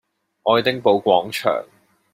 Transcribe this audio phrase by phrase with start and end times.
[0.45, 1.65] 愛丁堡廣場